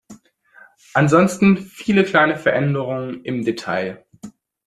[0.95, 4.03] Ansonsten viele kleine Veränderungen im Detail.